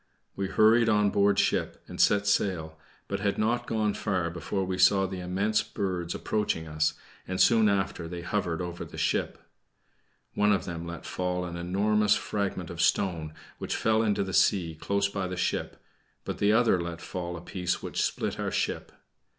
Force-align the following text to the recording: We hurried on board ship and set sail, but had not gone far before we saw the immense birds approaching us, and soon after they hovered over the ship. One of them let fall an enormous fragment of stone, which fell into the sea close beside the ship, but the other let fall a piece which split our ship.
We 0.35 0.47
hurried 0.47 0.89
on 0.89 1.11
board 1.11 1.37
ship 1.37 1.83
and 1.87 2.01
set 2.01 2.25
sail, 2.25 2.75
but 3.07 3.19
had 3.19 3.37
not 3.37 3.67
gone 3.67 3.93
far 3.93 4.31
before 4.31 4.65
we 4.65 4.79
saw 4.79 5.05
the 5.05 5.19
immense 5.19 5.61
birds 5.61 6.15
approaching 6.15 6.67
us, 6.67 6.95
and 7.27 7.39
soon 7.39 7.69
after 7.69 8.07
they 8.07 8.23
hovered 8.23 8.63
over 8.63 8.83
the 8.83 8.97
ship. 8.97 9.37
One 10.33 10.51
of 10.53 10.65
them 10.65 10.87
let 10.87 11.05
fall 11.05 11.45
an 11.45 11.55
enormous 11.55 12.15
fragment 12.15 12.71
of 12.71 12.81
stone, 12.81 13.35
which 13.59 13.75
fell 13.75 14.01
into 14.01 14.23
the 14.23 14.33
sea 14.33 14.73
close 14.73 15.07
beside 15.07 15.29
the 15.29 15.37
ship, 15.37 15.79
but 16.25 16.39
the 16.39 16.51
other 16.51 16.81
let 16.81 16.99
fall 16.99 17.37
a 17.37 17.41
piece 17.41 17.83
which 17.83 18.01
split 18.01 18.39
our 18.39 18.49
ship. 18.49 18.91